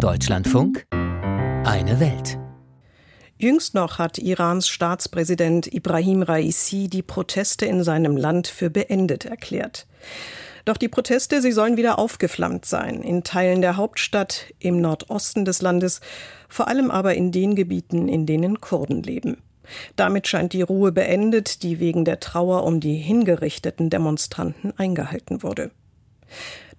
[0.00, 2.38] Deutschlandfunk Eine Welt.
[3.36, 9.86] Jüngst noch hat Irans Staatspräsident Ibrahim Raisi die Proteste in seinem Land für beendet erklärt.
[10.64, 15.60] Doch die Proteste, sie sollen wieder aufgeflammt sein, in Teilen der Hauptstadt, im Nordosten des
[15.60, 16.00] Landes,
[16.48, 19.42] vor allem aber in den Gebieten, in denen Kurden leben.
[19.96, 25.70] Damit scheint die Ruhe beendet, die wegen der Trauer um die hingerichteten Demonstranten eingehalten wurde.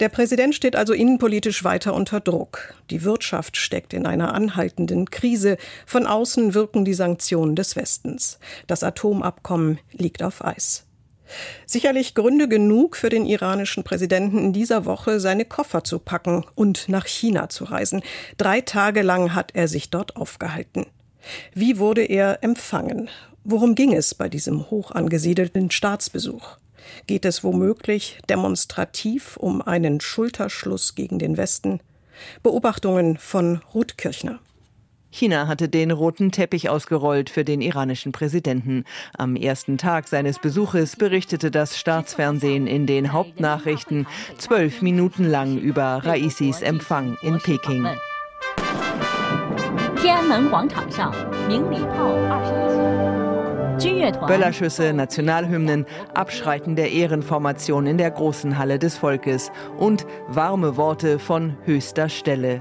[0.00, 2.74] Der Präsident steht also innenpolitisch weiter unter Druck.
[2.88, 5.58] Die Wirtschaft steckt in einer anhaltenden Krise.
[5.84, 8.38] Von außen wirken die Sanktionen des Westens.
[8.66, 10.86] Das Atomabkommen liegt auf Eis.
[11.66, 16.88] Sicherlich Gründe genug für den iranischen Präsidenten in dieser Woche, seine Koffer zu packen und
[16.88, 18.02] nach China zu reisen.
[18.38, 20.86] Drei Tage lang hat er sich dort aufgehalten.
[21.52, 23.10] Wie wurde er empfangen?
[23.44, 26.56] Worum ging es bei diesem hoch angesiedelten Staatsbesuch?
[27.07, 31.79] Geht es womöglich demonstrativ um einen Schulterschluss gegen den Westen?
[32.43, 34.39] Beobachtungen von Ruth Kirchner.
[35.09, 38.83] China hatte den roten Teppich ausgerollt für den iranischen Präsidenten.
[39.17, 46.01] Am ersten Tag seines Besuches berichtete das Staatsfernsehen in den Hauptnachrichten zwölf Minuten lang über
[46.03, 47.87] Raisis Empfang in Peking.
[50.01, 51.11] 天安门广场上，
[51.47, 52.98] 鸣礼炮二十一下。
[54.26, 61.56] Böllerschüsse, Nationalhymnen, Abschreiten der Ehrenformation in der großen Halle des Volkes und warme Worte von
[61.64, 62.60] höchster Stelle.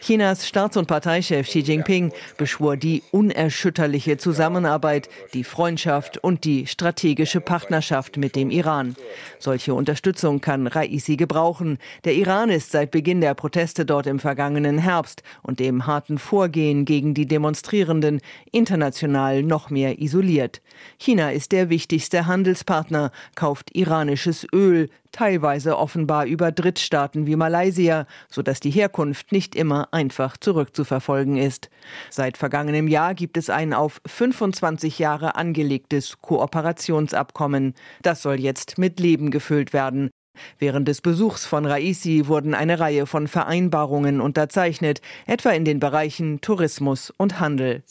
[0.00, 7.40] Chinas Staats- und Parteichef Xi Jinping beschwor die unerschütterliche Zusammenarbeit, die Freundschaft und die strategische
[7.40, 8.96] Partnerschaft mit dem Iran.
[9.38, 11.78] Solche Unterstützung kann Raisi gebrauchen.
[12.04, 16.84] Der Iran ist seit Beginn der Proteste dort im vergangenen Herbst und dem harten Vorgehen
[16.84, 18.20] gegen die Demonstrierenden
[18.52, 20.62] international noch mehr isoliert.
[20.98, 28.60] China ist der wichtigste Handelspartner, kauft iranisches Öl, teilweise offenbar über Drittstaaten wie Malaysia, sodass
[28.60, 31.70] die Herkunft nicht immer einfach zurückzuverfolgen ist.
[32.10, 37.74] Seit vergangenem Jahr gibt es ein auf 25 Jahre angelegtes Kooperationsabkommen.
[38.02, 40.10] Das soll jetzt mit Leben gefüllt werden.
[40.58, 46.40] Während des Besuchs von Raisi wurden eine Reihe von Vereinbarungen unterzeichnet, etwa in den Bereichen
[46.40, 47.82] Tourismus und Handel.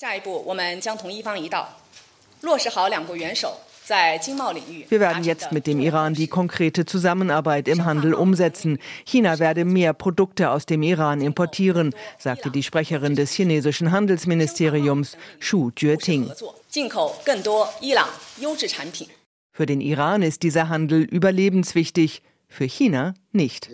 [3.90, 8.78] Wir werden jetzt mit dem Iran die konkrete Zusammenarbeit im Handel umsetzen.
[9.06, 15.72] China werde mehr Produkte aus dem Iran importieren, sagte die Sprecherin des chinesischen Handelsministeriums Shu
[15.76, 16.32] Jueting.
[19.52, 23.70] Für den Iran ist dieser Handel überlebenswichtig, für China nicht.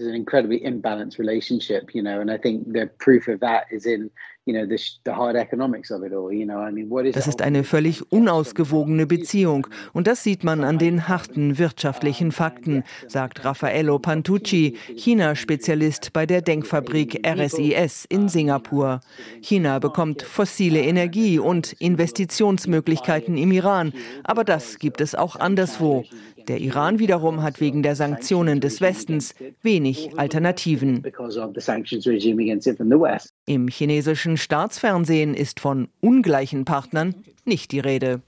[7.13, 12.83] Das ist eine völlig unausgewogene Beziehung und das sieht man an den harten wirtschaftlichen Fakten,
[13.07, 19.01] sagt Raffaello Pantucci, China-Spezialist bei der Denkfabrik RSIS in Singapur.
[19.41, 23.93] China bekommt fossile Energie und Investitionsmöglichkeiten im Iran,
[24.23, 26.03] aber das gibt es auch anderswo.
[26.47, 31.01] Der Iran wiederum hat wegen der Sanktionen des Westens wenig Alternativen.
[33.47, 37.13] Im chinesischen Staatsfernsehen ist von ungleichen Partnern
[37.45, 38.21] nicht die Rede.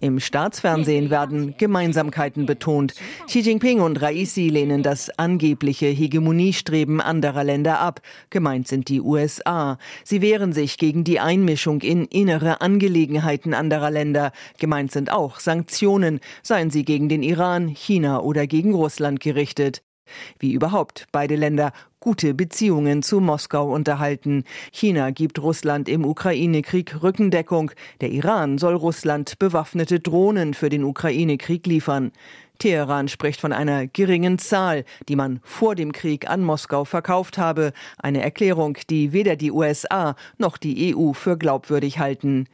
[0.00, 2.94] Im Staatsfernsehen werden Gemeinsamkeiten betont.
[3.26, 8.00] Xi Jinping und Raisi lehnen das angebliche Hegemoniestreben anderer Länder ab.
[8.30, 9.78] Gemeint sind die USA.
[10.02, 14.32] Sie wehren sich gegen die Einmischung in innere Angelegenheiten anderer Länder.
[14.58, 19.82] Gemeint sind auch Sanktionen, seien sie gegen den Iran, China oder gegen Russland gerichtet.
[20.38, 24.44] Wie überhaupt beide Länder gute Beziehungen zu Moskau unterhalten.
[24.72, 27.70] China gibt Russland im Ukraine-Krieg Rückendeckung.
[28.02, 32.12] Der Iran soll Russland bewaffnete Drohnen für den Ukraine-Krieg liefern.
[32.58, 37.72] Teheran spricht von einer geringen Zahl, die man vor dem Krieg an Moskau verkauft habe,
[37.98, 42.46] eine Erklärung, die weder die USA noch die EU für glaubwürdig halten.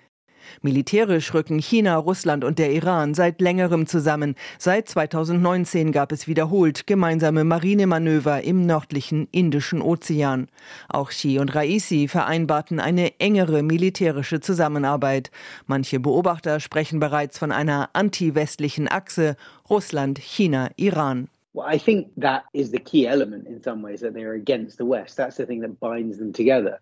[0.63, 4.35] Militärisch rücken China, Russland und der Iran seit längerem zusammen.
[4.59, 10.49] Seit 2019 gab es wiederholt gemeinsame Marinemanöver im nördlichen Indischen Ozean.
[10.89, 15.31] Auch Xi und Raisi vereinbarten eine engere militärische Zusammenarbeit.
[15.67, 19.37] Manche Beobachter sprechen bereits von einer anti-westlichen Achse
[19.69, 21.29] Russland, China, Iran.
[21.55, 24.87] I think that is the key element in some ways that they are against the
[24.87, 25.17] West.
[25.17, 26.81] That's the thing that binds them together.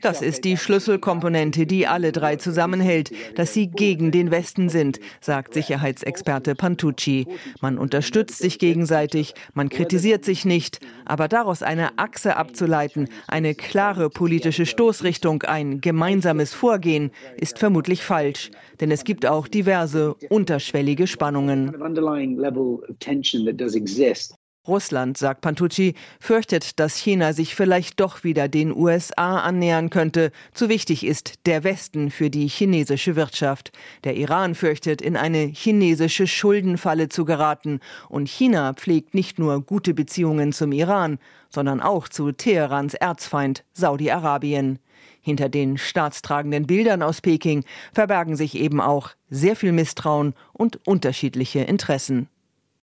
[0.00, 5.54] Das ist die Schlüsselkomponente, die alle drei zusammenhält, dass sie gegen den Westen sind, sagt
[5.54, 7.26] Sicherheitsexperte Pantucci.
[7.60, 14.08] Man unterstützt sich gegenseitig, man kritisiert sich nicht, aber daraus eine Achse abzuleiten, eine klare
[14.08, 21.74] politische Stoßrichtung, ein gemeinsames Vorgehen, ist vermutlich falsch, denn es gibt auch diverse unterschwellige Spannungen.
[24.66, 30.32] Russland, sagt Pantucci, fürchtet, dass China sich vielleicht doch wieder den USA annähern könnte.
[30.52, 33.72] Zu wichtig ist der Westen für die chinesische Wirtschaft.
[34.04, 37.80] Der Iran fürchtet, in eine chinesische Schuldenfalle zu geraten.
[38.08, 41.18] Und China pflegt nicht nur gute Beziehungen zum Iran,
[41.50, 44.78] sondern auch zu Teherans Erzfeind Saudi-Arabien.
[45.20, 51.60] Hinter den staatstragenden Bildern aus Peking verbergen sich eben auch sehr viel Misstrauen und unterschiedliche
[51.60, 52.28] Interessen.